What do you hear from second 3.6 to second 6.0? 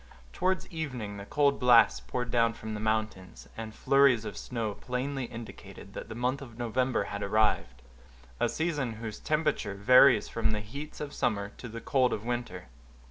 flurries of snow plainly indicated